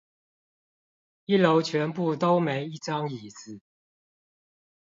[1.25, 3.59] 一樓全部都沒一張椅子